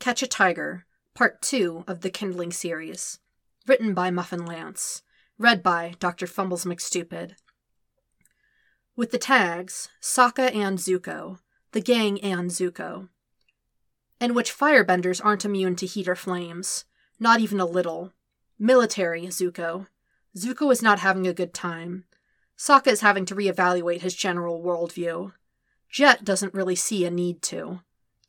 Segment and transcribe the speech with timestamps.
[0.00, 3.18] Catch a Tiger, Part 2 of the Kindling series.
[3.66, 5.02] Written by MuffinLance.
[5.38, 6.26] Read by Dr.
[6.26, 7.32] Fumbles McStupid.
[8.96, 11.40] With the tags Sokka and Zuko,
[11.72, 13.10] the gang and Zuko,
[14.18, 16.86] in which firebenders aren't immune to heat or flames,
[17.18, 18.14] not even a little.
[18.58, 19.86] Military Zuko.
[20.34, 22.04] Zuko is not having a good time.
[22.56, 25.32] Sokka is having to reevaluate his general worldview.
[25.90, 27.80] Jet doesn't really see a need to.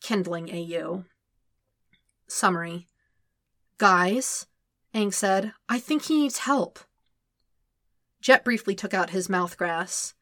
[0.01, 1.05] Kindling AU.
[2.31, 2.88] Summary
[3.77, 4.48] Guys,
[4.95, 6.80] Aang said, I think he needs help.
[8.21, 10.13] Jet briefly took out his mouth grass.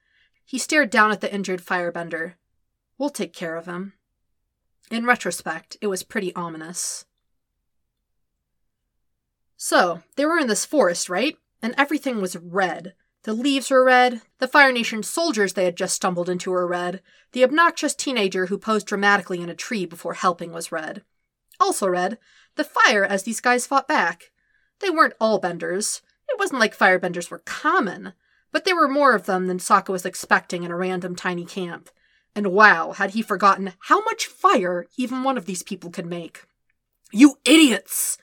[0.43, 2.33] He stared down at the injured firebender.
[2.97, 3.93] We'll take care of him.
[4.89, 7.05] In retrospect, it was pretty ominous.
[9.55, 11.37] So, they were in this forest, right?
[11.61, 12.95] And everything was red.
[13.23, 17.03] The leaves were red, the Fire Nation soldiers they had just stumbled into were red,
[17.33, 21.03] the obnoxious teenager who posed dramatically in a tree before helping was red.
[21.59, 22.17] Also red,
[22.55, 24.31] the fire as these guys fought back.
[24.79, 26.01] They weren't all benders.
[26.29, 28.13] It wasn't like firebenders were common,
[28.51, 31.89] but there were more of them than Sokka was expecting in a random tiny camp.
[32.35, 36.45] And wow, had he forgotten how much fire even one of these people could make.
[37.11, 38.17] You idiots!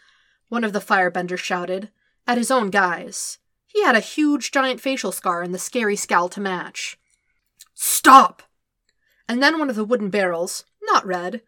[0.48, 1.90] One of the firebenders shouted,
[2.26, 3.38] at his own guys.
[3.66, 6.98] He had a huge giant facial scar and the scary scowl to match.
[7.74, 8.42] Stop!
[9.28, 11.42] And then one of the wooden barrels, not red,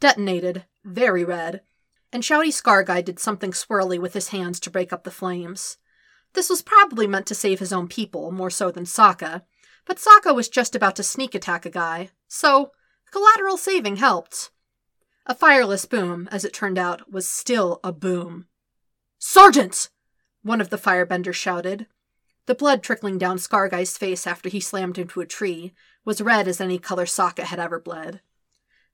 [0.00, 1.62] detonated, very red,
[2.12, 5.78] and Shouty Scar Guy did something swirly with his hands to break up the flames.
[6.34, 9.42] This was probably meant to save his own people, more so than Sokka,
[9.84, 12.72] but Sokka was just about to sneak attack a guy, so
[13.10, 14.50] collateral saving helped.
[15.26, 18.46] A fireless boom, as it turned out, was still a boom.
[19.18, 19.88] Sergeant!
[20.42, 21.86] One of the firebenders shouted.
[22.46, 25.72] The blood trickling down Scar Guy's face after he slammed into a tree
[26.04, 28.20] was red as any color Sokka had ever bled.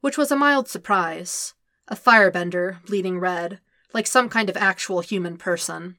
[0.00, 1.54] Which was a mild surprise.
[1.88, 3.60] A firebender, bleeding red,
[3.92, 5.96] like some kind of actual human person.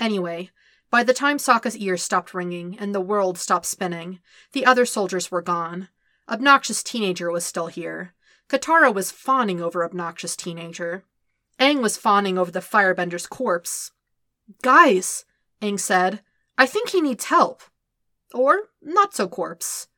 [0.00, 0.50] Anyway,
[0.90, 4.20] by the time Sokka's ears stopped ringing and the world stopped spinning,
[4.52, 5.88] the other soldiers were gone.
[6.28, 8.14] Obnoxious Teenager was still here.
[8.48, 11.04] Katara was fawning over Obnoxious Teenager.
[11.58, 13.92] Aang was fawning over the firebender's corpse.
[14.62, 15.24] Guys,
[15.62, 16.20] Aang said,
[16.58, 17.62] I think he needs help.
[18.34, 19.88] Or not so corpse.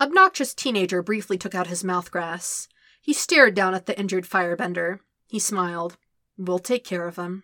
[0.00, 2.68] Obnoxious Teenager briefly took out his mouthgrass.
[3.00, 5.00] He stared down at the injured firebender.
[5.26, 5.96] He smiled.
[6.36, 7.42] We'll take care of him.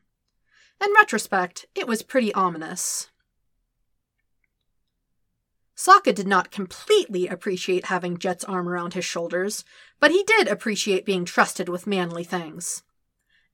[0.82, 3.08] In retrospect, it was pretty ominous.
[5.76, 9.64] Sokka did not completely appreciate having Jet's arm around his shoulders,
[9.98, 12.84] but he did appreciate being trusted with manly things.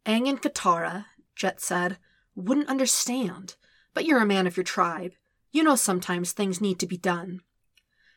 [0.04, 1.96] Aang and Katara, Jet said,
[2.34, 3.56] wouldn't understand,
[3.94, 5.12] but you're a man of your tribe.
[5.50, 7.40] You know sometimes things need to be done.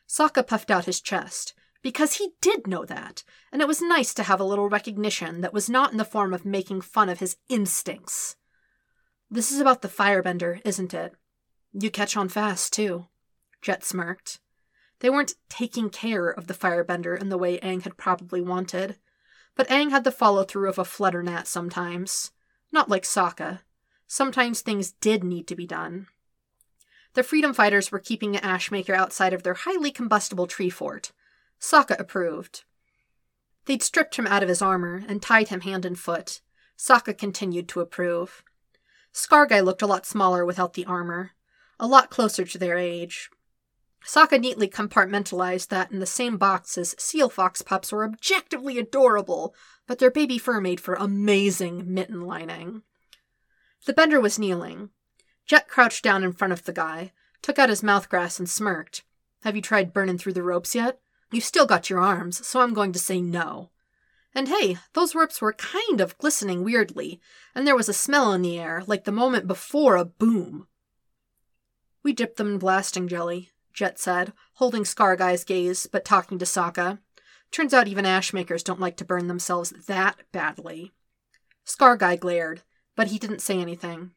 [0.08, 4.22] Sokka puffed out his chest, because he did know that, and it was nice to
[4.22, 7.36] have a little recognition that was not in the form of making fun of his
[7.48, 8.36] instincts.
[9.30, 11.14] This is about the firebender, isn't it?
[11.72, 13.06] You catch on fast, too.
[13.60, 14.40] Jet smirked.
[15.00, 18.96] They weren't taking care of the firebender in the way Aang had probably wanted,
[19.56, 22.30] but Aang had the follow through of a flutter gnat sometimes.
[22.72, 23.60] Not like Sokka.
[24.06, 26.06] Sometimes things did need to be done.
[27.14, 31.12] The freedom fighters were keeping ashmaker outside of their highly combustible tree fort.
[31.60, 32.64] Sokka approved.
[33.66, 36.40] They'd stripped him out of his armor and tied him hand and foot.
[36.76, 38.42] Sokka continued to approve.
[39.12, 41.30] Scarguy looked a lot smaller without the armor,
[41.78, 43.30] a lot closer to their age,
[44.04, 49.54] Sokka neatly compartmentalized that in the same box as seal fox pups were objectively adorable,
[49.86, 52.82] but their baby fur made for amazing mitten lining.
[53.86, 54.90] The bender was kneeling.
[55.46, 57.12] Jet crouched down in front of the guy,
[57.42, 59.04] took out his mouthgrass, and smirked.
[59.42, 61.00] Have you tried burning through the ropes yet?
[61.30, 63.70] You've still got your arms, so I'm going to say no.
[64.34, 67.20] And hey, those ropes were kind of glistening weirdly,
[67.54, 70.66] and there was a smell in the air, like the moment before a boom.
[72.02, 76.44] We dipped them in blasting jelly, Jet said, holding Scar Guy's gaze, but talking to
[76.44, 76.98] Sokka.
[77.50, 80.92] Turns out even ashmakers don't like to burn themselves that badly.
[81.64, 82.62] Scar Guy glared,
[82.96, 84.12] but he didn't say anything.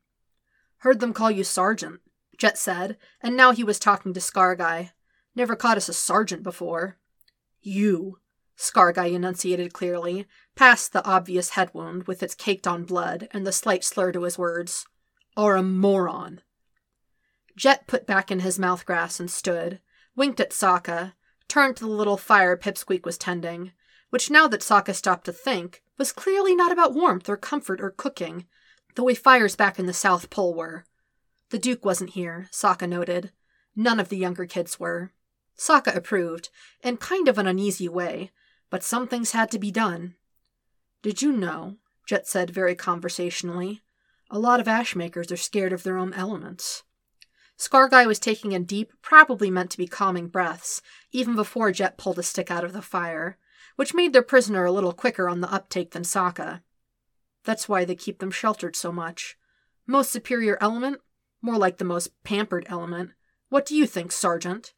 [0.79, 2.01] Heard them call you Sergeant,
[2.37, 4.91] Jet said, and now he was talking to Scar Guy.
[5.35, 6.97] Never caught us a sergeant before.
[7.61, 8.19] You,
[8.55, 13.45] Scar Guy enunciated clearly, past the obvious head wound with its caked on blood and
[13.45, 14.85] the slight slur to his words,
[15.35, 16.41] are a moron.
[17.55, 19.79] Jet put back in his mouth grass and stood,
[20.15, 21.13] winked at Sokka,
[21.47, 23.71] turned to the little fire Pipsqueak was tending,
[24.09, 27.89] which now that Sokka stopped to think, was clearly not about warmth or comfort or
[27.89, 28.45] cooking,
[28.97, 30.83] the way fires back in the South Pole were.
[31.51, 33.31] The Duke wasn't here, Sokka noted.
[33.75, 35.11] None of the younger kids were.
[35.55, 36.49] Sokka approved,
[36.83, 38.31] in kind of an uneasy way,
[38.71, 40.15] but some things had to be done.
[41.03, 41.77] Did you know,
[42.07, 43.83] Jet said very conversationally,
[44.31, 46.81] a lot of ash makers are scared of their own elements.
[47.55, 51.99] Scar Guy was taking in deep, probably meant to be calming breaths, even before Jet
[51.99, 53.37] pulled a stick out of the fire,
[53.75, 56.61] which made their prisoner a little quicker on the uptake than Sokka.
[57.47, 59.37] That's why they keep them sheltered so much.
[59.85, 60.99] Most superior element?
[61.41, 63.11] More like the most pampered element.
[63.47, 64.73] What do you think, Sergeant?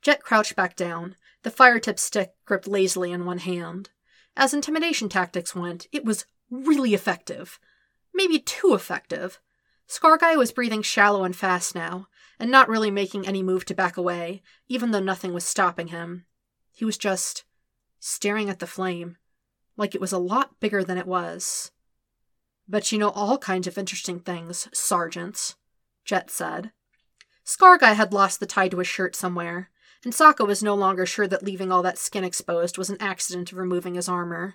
[0.00, 3.90] Jet crouched back down, the fire stick gripped lazily in one hand.
[4.36, 7.58] As intimidation tactics went, it was really effective.
[8.14, 9.40] Maybe too effective.
[9.88, 12.06] Scarguy was breathing shallow and fast now,
[12.38, 16.26] and not really making any move to back away, even though nothing was stopping him.
[16.70, 17.42] He was just
[17.98, 19.16] staring at the flame,
[19.76, 21.70] like it was a lot bigger than it was.
[22.68, 25.56] Bet you know all kinds of interesting things, Sergeant,
[26.04, 26.72] Jet said.
[27.44, 29.70] Scarguy had lost the tie to his shirt somewhere,
[30.04, 33.52] and Sokka was no longer sure that leaving all that skin exposed was an accident
[33.52, 34.54] of removing his armor.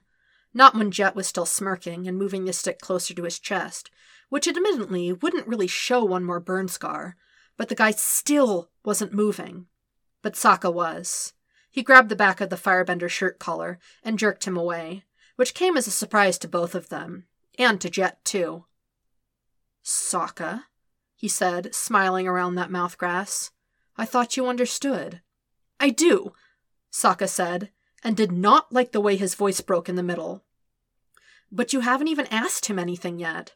[0.54, 3.92] Not when Jet was still smirking and moving the stick closer to his chest,
[4.30, 7.18] which admittedly wouldn't really show one more burn scar,
[7.58, 9.68] but the guy still wasn't moving.
[10.22, 11.34] But Sokka was.
[11.76, 15.04] He grabbed the back of the firebender's shirt collar and jerked him away,
[15.36, 17.26] which came as a surprise to both of them,
[17.60, 18.64] and to Jet, too.
[19.84, 20.64] Sokka,
[21.18, 23.52] he said, smiling around that mouth grass.
[23.98, 25.20] I thought you understood.
[25.78, 26.32] I do,
[26.94, 30.46] Sokka said, and did not like the way his voice broke in the middle.
[31.52, 33.54] But you haven't even asked him anything yet.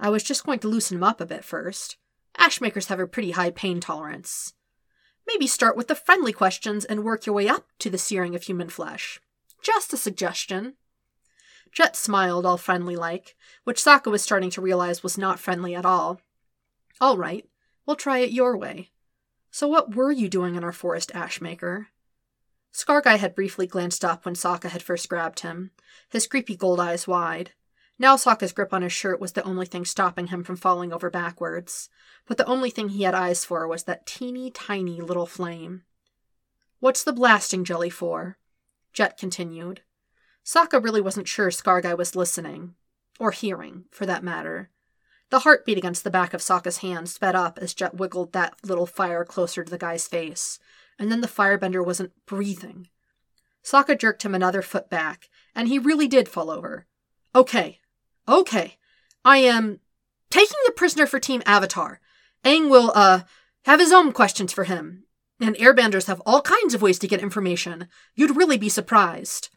[0.00, 1.98] I was just going to loosen him up a bit first.
[2.38, 4.54] Ashmakers have a pretty high pain tolerance.
[5.26, 8.44] Maybe start with the friendly questions and work your way up to the searing of
[8.44, 9.20] human flesh.
[9.62, 10.74] Just a suggestion.
[11.72, 15.84] Jet smiled, all friendly like, which Sokka was starting to realize was not friendly at
[15.84, 16.20] all.
[17.00, 17.44] All right,
[17.84, 18.90] we'll try it your way.
[19.50, 21.86] So, what were you doing in our forest, Ashmaker?
[22.72, 25.70] Scarguy had briefly glanced up when Sokka had first grabbed him,
[26.10, 27.52] his creepy gold eyes wide.
[27.98, 31.08] Now Sokka's grip on his shirt was the only thing stopping him from falling over
[31.10, 31.88] backwards,
[32.26, 35.82] but the only thing he had eyes for was that teeny tiny little flame.
[36.78, 38.36] What's the blasting jelly for?
[38.92, 39.80] Jet continued.
[40.44, 42.74] Sokka really wasn't sure Scarguy was listening,
[43.18, 44.70] or hearing, for that matter.
[45.30, 48.86] The heartbeat against the back of Sokka's hand sped up as Jet wiggled that little
[48.86, 50.60] fire closer to the guy's face,
[50.98, 52.88] and then the firebender wasn't breathing.
[53.64, 56.86] Sokka jerked him another foot back, and he really did fall over.
[57.34, 57.80] Okay,
[58.28, 58.76] okay,
[59.24, 59.80] I am
[60.30, 62.00] taking the prisoner for Team Avatar.
[62.44, 63.20] Aang will, uh,
[63.64, 65.04] have his own questions for him.
[65.40, 67.88] And airbenders have all kinds of ways to get information.
[68.14, 69.50] You'd really be surprised.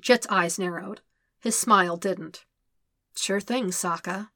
[0.00, 1.00] Jet's eyes narrowed.
[1.40, 2.44] His smile didn't.
[3.16, 4.28] Sure thing, Sokka.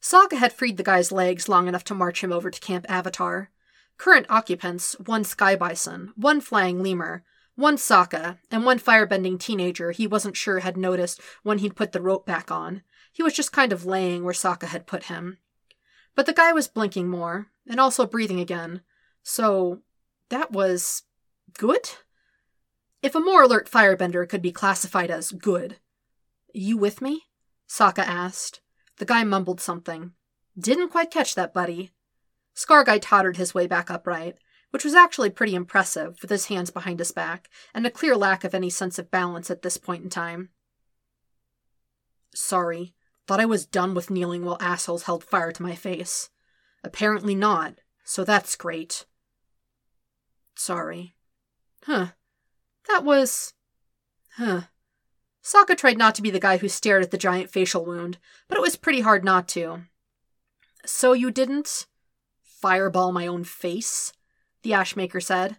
[0.00, 3.50] Sokka had freed the guy's legs long enough to march him over to Camp Avatar.
[3.98, 7.24] Current occupants one sky bison, one flying lemur,
[7.56, 12.02] one Sokka, and one firebending teenager he wasn't sure had noticed when he'd put the
[12.02, 12.82] rope back on.
[13.12, 15.38] He was just kind of laying where Sokka had put him.
[16.14, 18.82] But the guy was blinking more, and also breathing again,
[19.22, 19.80] so
[20.30, 21.02] that was
[21.58, 21.90] good?
[23.02, 25.78] If a more alert firebender could be classified as good.
[26.52, 27.22] You with me?
[27.68, 28.60] Sokka asked.
[28.98, 30.12] The guy mumbled something.
[30.58, 31.92] Didn't quite catch that, buddy.
[32.54, 34.38] Scarguy tottered his way back upright,
[34.74, 38.42] which was actually pretty impressive, with his hands behind his back, and a clear lack
[38.42, 40.48] of any sense of balance at this point in time.
[42.34, 42.92] Sorry.
[43.28, 46.28] Thought I was done with kneeling while assholes held fire to my face.
[46.82, 49.06] Apparently not, so that's great.
[50.56, 51.14] Sorry.
[51.84, 52.08] Huh.
[52.88, 53.52] That was.
[54.38, 54.62] Huh.
[55.40, 58.58] Sokka tried not to be the guy who stared at the giant facial wound, but
[58.58, 59.84] it was pretty hard not to.
[60.84, 61.86] So you didn't
[62.42, 64.12] fireball my own face?
[64.64, 65.58] The Ashmaker said.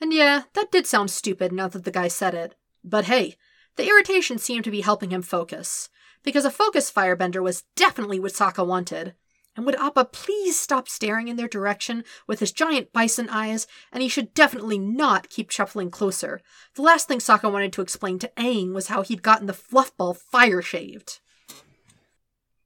[0.00, 2.54] And yeah, that did sound stupid now that the guy said it.
[2.84, 3.36] But hey,
[3.74, 5.88] the irritation seemed to be helping him focus,
[6.22, 9.14] because a focus firebender was definitely what Sokka wanted.
[9.56, 14.00] And would Appa please stop staring in their direction with his giant bison eyes, and
[14.00, 16.40] he should definitely not keep shuffling closer.
[16.74, 20.16] The last thing Sokka wanted to explain to Aang was how he'd gotten the fluffball
[20.16, 21.20] fire shaved.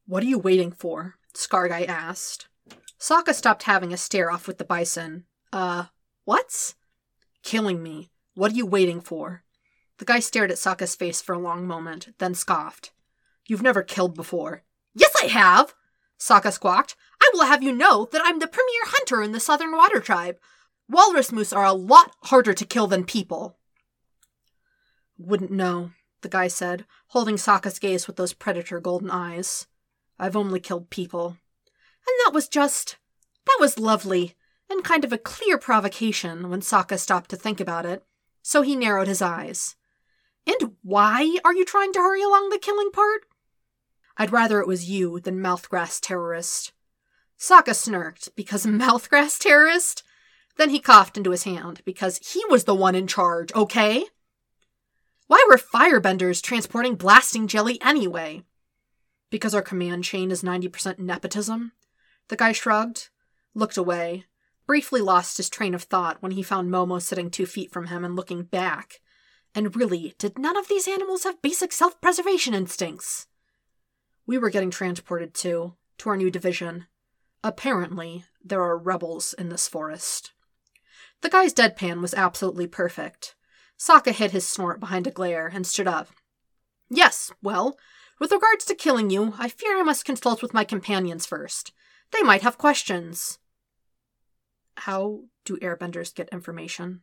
[0.06, 1.14] What are you waiting for?
[1.32, 2.48] Scarguy asked.
[2.98, 5.24] Sokka stopped having a stare off with the bison.
[5.52, 5.86] Uh,
[6.24, 6.74] what?
[7.42, 8.10] Killing me.
[8.34, 9.44] What are you waiting for?
[9.98, 12.92] The guy stared at Sokka's face for a long moment, then scoffed.
[13.46, 14.62] You've never killed before.
[14.94, 15.74] Yes, I have!
[16.18, 16.96] Sokka squawked.
[17.20, 20.36] I will have you know that I'm the premier hunter in the Southern Water Tribe.
[20.88, 23.58] Walrus moose are a lot harder to kill than people.
[25.18, 25.90] Wouldn't know,
[26.22, 29.66] the guy said, holding Sokka's gaze with those predator golden eyes.
[30.18, 31.36] I've only killed people.
[32.06, 32.96] And that was just.
[33.46, 34.34] that was lovely,
[34.70, 38.04] and kind of a clear provocation when Sokka stopped to think about it.
[38.42, 39.76] so he narrowed his eyes.
[40.46, 43.22] And why are you trying to hurry along the killing part?
[44.16, 46.72] I'd rather it was you than Mouthgrass Terrorist.
[47.38, 50.02] Sokka snirked, because Mouthgrass Terrorist?
[50.56, 54.04] Then he coughed into his hand, because he was the one in charge, okay?
[55.26, 58.42] Why were firebenders transporting blasting jelly anyway?
[59.30, 61.72] Because our command chain is 90% nepotism?
[62.28, 63.10] The guy shrugged,
[63.54, 64.24] looked away,
[64.70, 68.04] briefly lost his train of thought when he found Momo sitting two feet from him
[68.04, 69.00] and looking back.
[69.52, 73.26] And really, did none of these animals have basic self preservation instincts?
[74.28, 76.86] We were getting transported too, to our new division.
[77.42, 80.34] Apparently, there are rebels in this forest.
[81.20, 83.34] The guy's deadpan was absolutely perfect.
[83.76, 86.10] Sokka hid his snort behind a glare and stood up.
[86.88, 87.76] Yes, well,
[88.20, 91.72] with regards to killing you, I fear I must consult with my companions first.
[92.12, 93.40] They might have questions.
[94.84, 97.02] How do airbenders get information?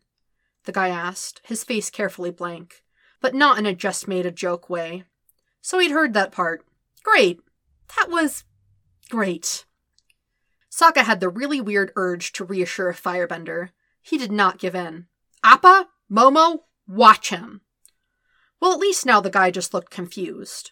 [0.66, 2.84] The guy asked, his face carefully blank,
[3.22, 5.04] but not in a just made a joke way.
[5.62, 6.66] So he'd heard that part.
[7.04, 7.40] Great.
[7.96, 8.46] That was
[9.12, 9.66] great.
[10.72, 13.70] Sokka had the really weird urge to reassure a Firebender.
[14.02, 15.06] He did not give in.
[15.44, 15.88] Appa?
[16.12, 16.62] Momo?
[16.88, 17.62] Watch him.
[18.60, 20.72] Well, at least now the guy just looked confused.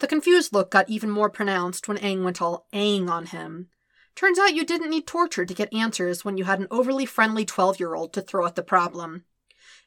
[0.00, 3.68] The confused look got even more pronounced when Aang went all Aang on him.
[4.16, 7.44] Turns out you didn't need torture to get answers when you had an overly friendly
[7.44, 9.24] 12 year old to throw at the problem.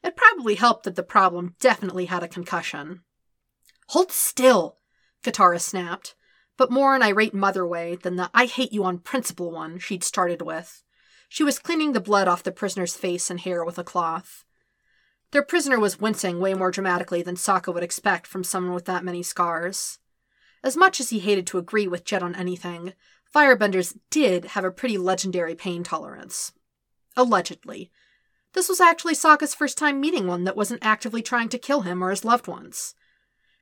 [0.04, 3.02] It probably helped that the problem definitely had a concussion.
[3.88, 4.78] Hold still,
[5.24, 6.14] Katara snapped,
[6.56, 10.04] but more an irate mother way than the I hate you on principle one she'd
[10.04, 10.84] started with.
[11.28, 14.44] She was cleaning the blood off the prisoner's face and hair with a cloth.
[15.32, 19.04] Their prisoner was wincing way more dramatically than Sokka would expect from someone with that
[19.04, 19.98] many scars.
[20.62, 22.94] As much as he hated to agree with Jet on anything,
[23.34, 26.52] firebenders did have a pretty legendary pain tolerance.
[27.16, 27.90] Allegedly.
[28.52, 32.02] This was actually Sokka's first time meeting one that wasn't actively trying to kill him
[32.02, 32.94] or his loved ones.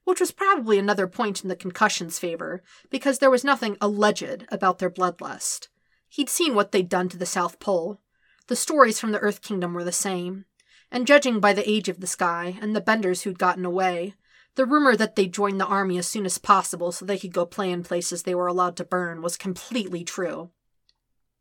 [0.04, 4.78] Which was probably another point in the concussion's favor, because there was nothing alleged about
[4.78, 5.68] their bloodlust.
[6.08, 8.00] He'd seen what they'd done to the South Pole.
[8.46, 10.46] The stories from the Earth Kingdom were the same.
[10.90, 14.14] And judging by the age of the sky and the benders who'd gotten away,
[14.58, 17.46] the rumor that they'd join the army as soon as possible so they could go
[17.46, 20.50] play in places they were allowed to burn was completely true.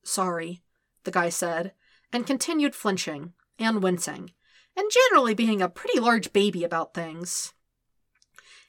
[0.03, 0.61] Sorry,
[1.03, 1.73] the guy said,
[2.13, 4.33] and continued flinching and wincing,
[4.75, 7.53] and generally being a pretty large baby about things.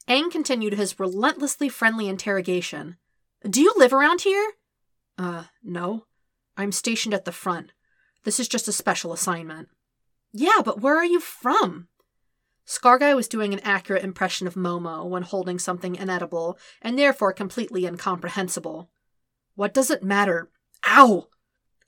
[0.09, 2.97] Aang continued his relentlessly friendly interrogation.
[3.49, 4.53] Do you live around here?
[5.19, 6.07] Uh, no.
[6.57, 7.73] I'm stationed at the front.
[8.25, 9.69] This is just a special assignment.
[10.33, 11.89] Yeah, but where are you from?
[12.69, 17.87] Scarguy was doing an accurate impression of Momo when holding something inedible, and therefore completely
[17.87, 18.91] incomprehensible.
[19.55, 20.51] What does it matter?
[20.87, 21.29] Ow!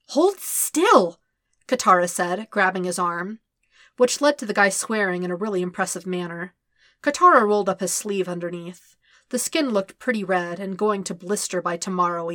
[0.09, 1.21] Hold still!
[1.69, 3.41] Katara said, grabbing his arm,
[3.99, 6.55] which led to the guy swearing in a really impressive manner.
[7.03, 8.97] Katara rolled up his sleeve underneath.
[9.29, 12.33] The skin looked pretty red and going to blister by tomorrow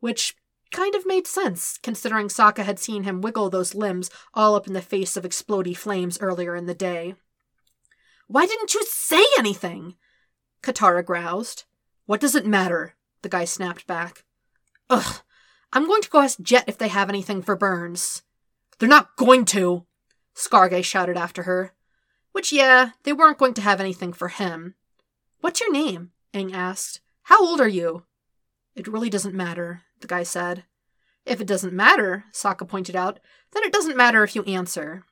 [0.00, 0.34] which
[0.72, 4.72] kind of made sense, considering Sokka had seen him wiggle those limbs all up in
[4.72, 7.14] the face of explody flames earlier in the day.
[8.26, 9.94] Why didn't you say anything?
[10.62, 11.64] Katara groused.
[12.06, 12.94] What does it matter?
[13.22, 14.24] The guy snapped back.
[14.90, 15.20] Ugh,
[15.72, 18.22] I'm going to go ask Jet if they have anything for Burns.
[18.78, 19.86] They're not going to,
[20.34, 21.72] Scarguy shouted after her.
[22.32, 24.74] Which, yeah, they weren't going to have anything for him.
[25.40, 26.10] What's your name?
[26.32, 27.00] Aang asked.
[27.24, 28.04] How old are you?
[28.74, 30.64] It really doesn't matter, the guy said.
[31.24, 33.20] If it doesn't matter, Sokka pointed out,
[33.52, 35.04] then it doesn't matter if you answer.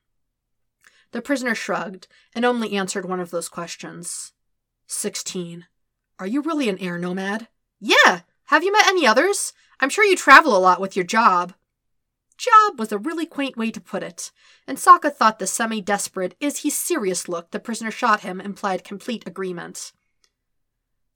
[1.13, 4.33] The prisoner shrugged and only answered one of those questions.
[4.87, 5.67] Sixteen.
[6.19, 7.47] Are you really an air nomad?
[7.79, 8.21] Yeah!
[8.45, 9.53] Have you met any others?
[9.79, 11.53] I'm sure you travel a lot with your job.
[12.35, 14.31] Job was a really quaint way to put it,
[14.67, 18.83] and Sokka thought the semi desperate, is he serious look the prisoner shot him implied
[18.83, 19.93] complete agreement.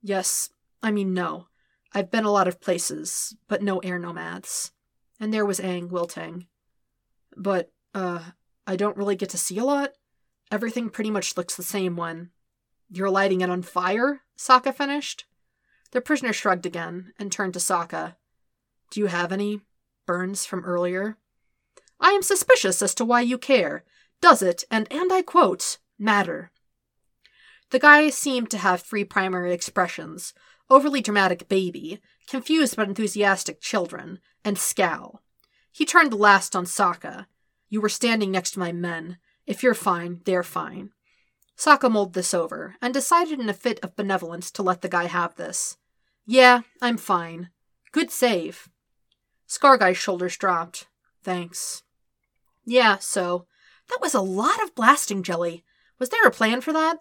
[0.01, 0.49] Yes,
[0.83, 1.47] I mean, no.
[1.93, 4.71] I've been a lot of places, but no air nomads.
[5.19, 6.45] And there was Aang wilting.
[7.35, 8.19] But, uh,
[8.67, 9.93] I don't really get to see a lot.
[10.51, 12.31] Everything pretty much looks the same when.
[12.89, 14.21] You're lighting it on fire?
[14.37, 15.25] Sokka finished.
[15.91, 18.15] The prisoner shrugged again and turned to Sokka.
[18.91, 19.61] Do you have any
[20.05, 21.17] burns from earlier?
[21.99, 23.83] I am suspicious as to why you care.
[24.21, 26.51] Does it, and and I quote, matter?
[27.69, 30.33] The guy seemed to have three primary expressions
[30.69, 35.21] overly dramatic baby, confused but enthusiastic children, and scowl.
[35.71, 37.25] He turned last on Sokka,
[37.69, 39.17] you were standing next to my men.
[39.45, 40.91] If you're fine, they're fine.
[41.57, 45.05] Sokka mulled this over, and decided in a fit of benevolence to let the guy
[45.05, 45.77] have this.
[46.25, 47.49] Yeah, I'm fine.
[47.91, 48.69] Good save.
[49.47, 50.87] Scarguy's shoulders dropped.
[51.23, 51.83] Thanks.
[52.65, 53.47] Yeah, so.
[53.89, 55.63] That was a lot of blasting jelly.
[55.99, 56.97] Was there a plan for that?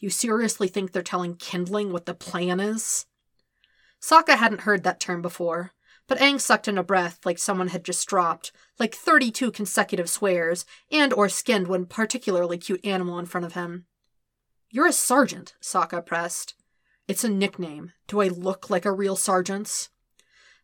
[0.00, 3.06] You seriously think they're telling Kindling what the plan is?
[4.00, 5.72] Sokka hadn't heard that term before,
[6.06, 10.64] but Aang sucked in a breath like someone had just dropped, like 32 consecutive swears,
[10.90, 13.86] and or skinned one particularly cute animal in front of him.
[14.70, 16.54] You're a sergeant, Sokka pressed.
[17.06, 17.92] It's a nickname.
[18.08, 19.88] Do I look like a real sergeant?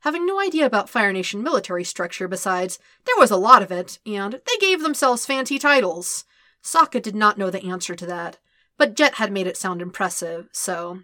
[0.01, 3.99] Having no idea about Fire Nation military structure besides, there was a lot of it,
[4.07, 6.25] and they gave themselves fancy titles.
[6.63, 8.39] Sokka did not know the answer to that,
[8.79, 11.01] but Jet had made it sound impressive, so.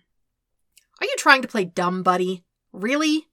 [1.00, 2.44] Are you trying to play dumb, buddy?
[2.72, 3.28] Really?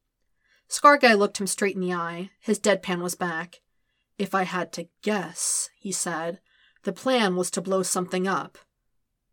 [0.69, 2.31] Scarguy looked him straight in the eye.
[2.39, 3.61] His deadpan was back.
[4.17, 6.39] If I had to guess, he said,
[6.83, 8.57] the plan was to blow something up.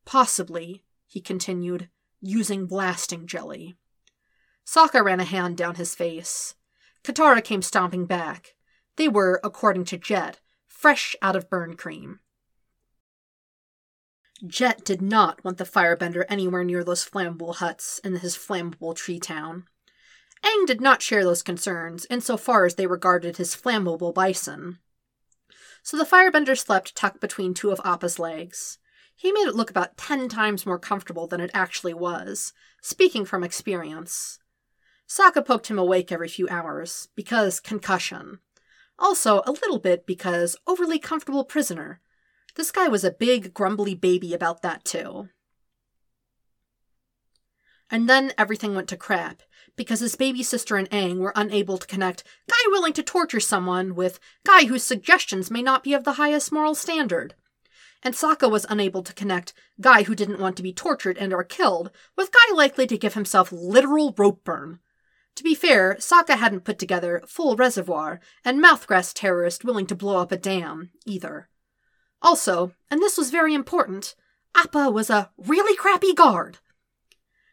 [0.05, 1.89] Possibly, he continued,
[2.21, 3.77] using blasting jelly.
[4.65, 6.55] Sokka ran a hand down his face.
[7.03, 8.55] Katara came stomping back.
[8.97, 12.21] They were, according to Jet, fresh out of burn cream.
[14.47, 19.19] Jet did not want the firebender anywhere near those flammable huts in his flammable tree
[19.19, 19.65] town.
[20.45, 24.79] Aang did not share those concerns, insofar as they regarded his flammable bison.
[25.83, 28.79] So the firebender slept tucked between two of Appa's legs.
[29.15, 33.45] He made it look about ten times more comfortable than it actually was, speaking from
[33.45, 34.39] experience.
[35.09, 38.39] Sokka poked him awake every few hours, because concussion.
[38.99, 42.01] Also, a little bit because overly comfortable prisoner.
[42.55, 45.29] This guy was a big, grumbly baby about that, too.
[47.91, 49.43] And then everything went to crap,
[49.77, 53.95] because his baby sister and Aang were unable to connect guy willing to torture someone
[53.95, 57.35] with guy whose suggestions may not be of the highest moral standard.
[58.03, 61.45] And Sokka was unable to connect guy who didn't want to be tortured and or
[61.45, 64.79] killed with guy likely to give himself literal rope burn.
[65.37, 70.19] To be fair, Sokka hadn't put together full reservoir and mouthgrass terrorist willing to blow
[70.19, 71.49] up a dam, either.
[72.23, 74.15] Also, and this was very important,
[74.55, 76.59] Appa was a really crappy guard.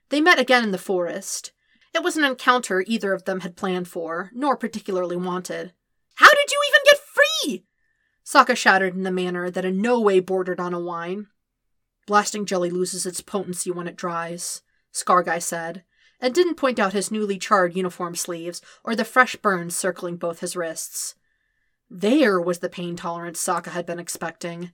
[0.09, 1.51] They met again in the forest.
[1.93, 5.73] It was an encounter either of them had planned for, nor particularly wanted.
[6.15, 7.65] How did you even get free?
[8.25, 11.27] Sokka shouted in a manner that in no way bordered on a whine.
[12.05, 14.61] Blasting jelly loses its potency when it dries,
[14.93, 15.83] Scarguy said,
[16.19, 20.39] and didn't point out his newly charred uniform sleeves or the fresh burns circling both
[20.39, 21.15] his wrists.
[21.89, 24.71] There was the pain tolerance Sokka had been expecting.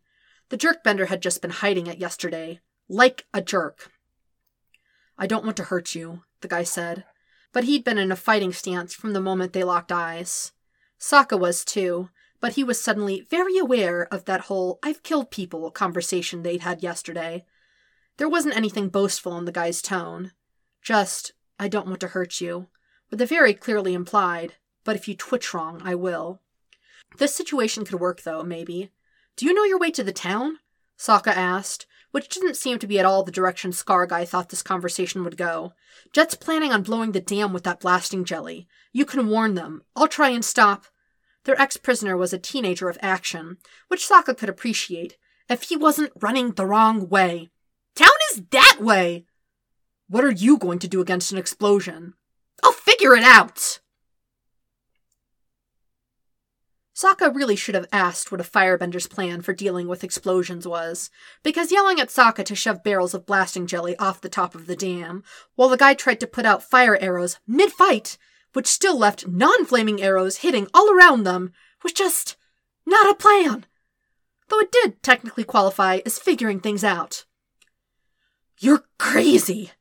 [0.50, 3.92] The jerkbender had just been hiding it yesterday, like a jerk.
[5.18, 7.06] I don't want to hurt you, the guy said,
[7.52, 10.52] but he'd been in a fighting stance from the moment they locked eyes.
[11.00, 15.70] Sokka was too, but he was suddenly very aware of that whole I've killed people
[15.72, 17.46] conversation they'd had yesterday.
[18.18, 20.32] There wasn't anything boastful in the guy's tone.
[20.82, 22.68] Just, I don't want to hurt you,
[23.10, 26.42] with a very clearly implied, but if you twitch wrong, I will.
[27.18, 28.92] This situation could work, though, maybe.
[29.36, 30.60] Do you know your way to the town?
[31.04, 34.62] Sokka asked, which didn't seem to be at all the direction Scar Guy thought this
[34.62, 35.74] conversation would go.
[36.14, 38.70] Jet's planning on blowing the dam with that blasting jelly.
[38.94, 39.82] You can warn them.
[39.98, 40.86] I'll try and stop.
[41.44, 43.58] Their ex prisoner was a teenager of action,
[43.90, 45.18] which Sokka could appreciate,
[45.50, 47.50] if he wasn't running the wrong way.
[47.96, 49.26] Town is that way!
[50.08, 52.14] What are you going to do against an explosion?
[52.64, 53.82] I'll figure it out!
[56.96, 61.10] Sokka really should have asked what a firebender's plan for dealing with explosions was,
[61.42, 64.76] because yelling at Sokka to shove barrels of blasting jelly off the top of the
[64.76, 65.24] dam,
[65.56, 68.18] while the guy tried to put out fire arrows mid fight,
[68.54, 71.52] which still left non flaming arrows hitting all around them,
[71.82, 72.36] was just
[72.86, 73.66] not a plan.
[74.50, 77.26] Though it did technically qualify as figuring things out.
[78.60, 79.72] You're crazy,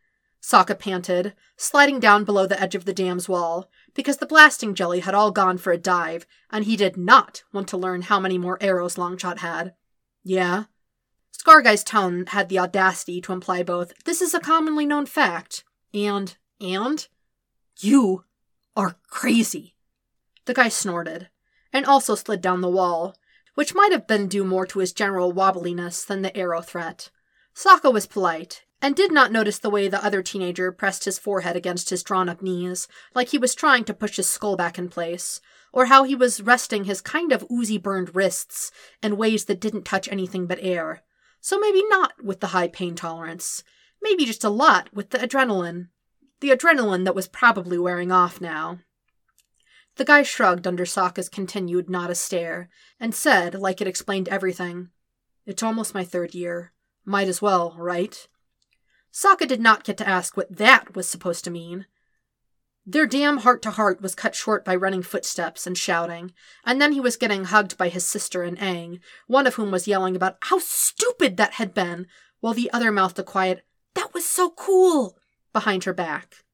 [0.43, 5.01] Sokka panted, sliding down below the edge of the dam's wall, because the blasting jelly
[5.01, 8.39] had all gone for a dive, and he did not want to learn how many
[8.39, 9.75] more arrows Longshot had.
[10.25, 10.65] Yeah?
[11.33, 16.37] Scarguy's tone had the audacity to imply both, this is a commonly known fact, and,
[16.61, 17.09] and,
[17.81, 18.25] you
[18.77, 19.77] are crazy.
[20.45, 21.29] The guy snorted,
[21.73, 23.17] and also slid down the wall,
[23.55, 27.11] which might have been due more to his general wobbliness than the arrow threat.
[27.55, 31.55] Sokka was polite, and did not notice the way the other teenager pressed his forehead
[31.55, 34.89] against his drawn up knees, like he was trying to push his skull back in
[34.89, 35.41] place,
[35.73, 39.85] or how he was resting his kind of oozy burned wrists in ways that didn't
[39.85, 41.03] touch anything but air.
[41.41, 43.63] So maybe not with the high pain tolerance.
[44.01, 45.89] Maybe just a lot with the adrenaline.
[46.41, 48.81] The adrenaline that was probably wearing off now.
[49.97, 54.89] The guy shrugged under Sokka's continued not a stare, and said, like it explained everything,
[55.47, 56.73] It's almost my third year.
[57.05, 58.27] Might as well, right?
[59.13, 61.87] Sokka did not get to ask what that was supposed to mean.
[62.85, 66.33] Their damn heart to heart was cut short by running footsteps and shouting,
[66.65, 69.87] and then he was getting hugged by his sister and Aang, one of whom was
[69.87, 72.07] yelling about how stupid that had been,
[72.41, 75.19] while the other mouthed a quiet, That was so cool!
[75.53, 76.45] behind her back.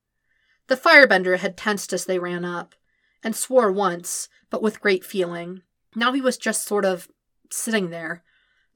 [0.67, 2.75] The firebender had tensed as they ran up,
[3.23, 5.63] and swore once, but with great feeling.
[5.95, 7.09] Now he was just sort of
[7.51, 8.23] sitting there,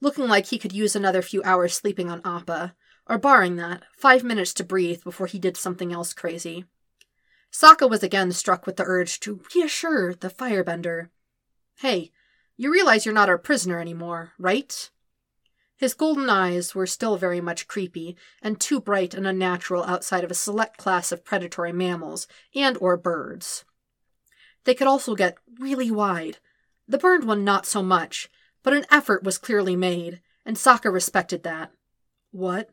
[0.03, 2.75] looking like he could use another few hours sleeping on Appa,
[3.07, 6.65] or barring that, five minutes to breathe before he did something else crazy.
[7.51, 11.07] Sokka was again struck with the urge to reassure the firebender.
[11.77, 12.11] Hey,
[12.57, 14.91] you realize you're not our prisoner anymore, right?
[15.77, 20.31] His golden eyes were still very much creepy and too bright and unnatural outside of
[20.31, 23.63] a select class of predatory mammals and or birds.
[24.65, 26.39] They could also get really wide.
[26.89, 28.29] The burned one not so much,
[28.63, 31.71] but an effort was clearly made, and Sokka respected that.
[32.31, 32.69] What?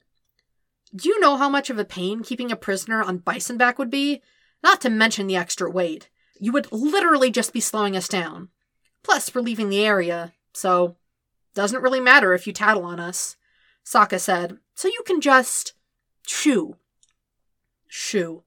[0.95, 3.91] Do you know how much of a pain keeping a prisoner on bison back would
[3.91, 4.23] be?
[4.63, 6.09] Not to mention the extra weight.
[6.39, 8.49] You would literally just be slowing us down.
[9.03, 10.97] Plus, we're leaving the area, so
[11.55, 13.37] doesn't really matter if you tattle on us.
[13.85, 15.75] Sokka said, so you can just
[16.27, 16.77] shoo.
[17.89, 18.45] Shoo,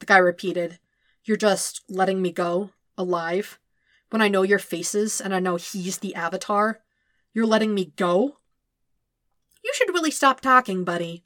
[0.00, 0.78] the guy repeated.
[1.24, 3.58] You're just letting me go, alive,
[4.10, 6.80] when I know your faces and I know he's the avatar.
[7.36, 8.38] You're letting me go?
[9.62, 11.22] You should really stop talking, buddy,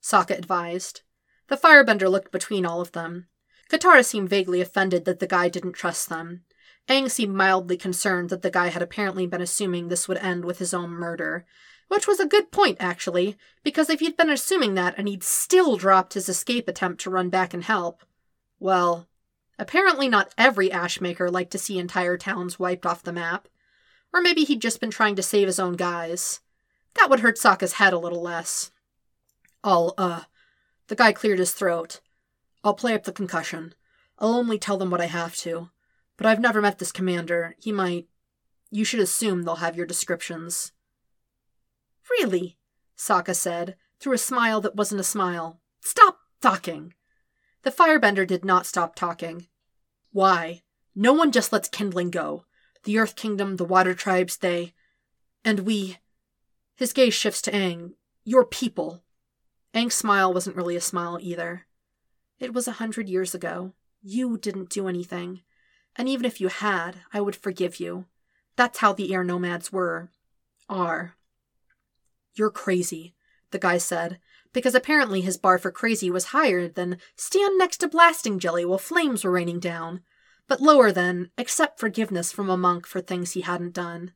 [0.00, 1.02] Sokka advised.
[1.48, 3.26] The firebender looked between all of them.
[3.68, 6.44] Katara seemed vaguely offended that the guy didn't trust them.
[6.88, 10.60] Aang seemed mildly concerned that the guy had apparently been assuming this would end with
[10.60, 11.44] his own murder.
[11.88, 15.76] Which was a good point, actually, because if he'd been assuming that and he'd still
[15.76, 18.04] dropped his escape attempt to run back and help,
[18.60, 19.08] well,
[19.58, 23.48] apparently not every Ashmaker liked to see entire towns wiped off the map.
[24.12, 26.40] Or maybe he'd just been trying to save his own guys.
[26.94, 28.70] That would hurt Sokka's head a little less.
[29.62, 30.22] I'll, uh.
[30.88, 32.00] The guy cleared his throat.
[32.64, 33.74] I'll play up the concussion.
[34.18, 35.70] I'll only tell them what I have to.
[36.16, 37.54] But I've never met this commander.
[37.60, 38.08] He might.
[38.70, 40.72] You should assume they'll have your descriptions.
[42.10, 42.58] Really?
[42.96, 45.60] Sokka said, through a smile that wasn't a smile.
[45.80, 46.94] Stop talking!
[47.62, 49.46] The firebender did not stop talking.
[50.12, 50.62] Why?
[50.94, 52.44] No one just lets kindling go.
[52.88, 54.72] The Earth Kingdom, the Water Tribes, they.
[55.44, 55.98] And we.
[56.74, 57.92] His gaze shifts to Aang.
[58.24, 59.02] Your people.
[59.74, 61.66] Aang's smile wasn't really a smile either.
[62.40, 63.74] It was a hundred years ago.
[64.00, 65.42] You didn't do anything.
[65.96, 68.06] And even if you had, I would forgive you.
[68.56, 70.08] That's how the air nomads were.
[70.70, 71.12] Are.
[72.36, 73.14] You're crazy,
[73.50, 74.18] the guy said,
[74.54, 78.78] because apparently his bar for crazy was higher than stand next to blasting jelly while
[78.78, 80.00] flames were raining down,
[80.48, 84.12] but lower than accept forgiveness from a monk for things he hadn't done.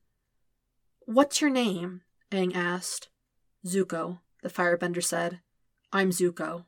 [1.06, 2.00] What's your name?
[2.30, 3.10] Aang asked.
[3.66, 5.40] Zuko, the firebender said.
[5.92, 6.64] I'm Zuko.